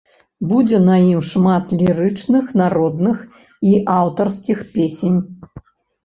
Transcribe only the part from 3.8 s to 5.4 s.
аўтарскіх песень.